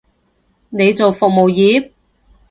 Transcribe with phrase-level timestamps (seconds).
[0.71, 1.91] 你做服務業？